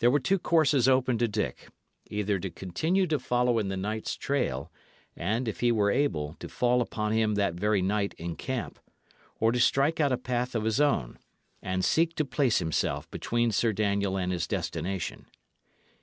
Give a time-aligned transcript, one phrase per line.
[0.00, 1.70] There were two courses open to Dick;
[2.10, 4.70] either to continue to follow in the knight's trail,
[5.16, 8.78] and, if he were able, to fall upon him that very night in camp,
[9.40, 11.18] or to strike out a path of his own,
[11.62, 15.24] and seek to place himself between Sir Daniel and his destination.